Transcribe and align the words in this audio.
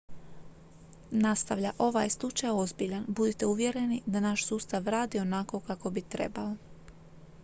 "nastavlja: 1.25 1.73
"ovaj 1.87 2.05
je 2.05 2.09
slučaj 2.09 2.49
ozbiljan. 2.53 3.05
budite 3.07 3.45
uvjereni 3.45 4.01
da 4.05 4.19
naš 4.19 4.45
sustav 4.45 4.87
radi 4.87 5.19
onako 5.19 5.59
kako 5.59 5.89
bi 5.89 6.01
trebao. 6.01 6.55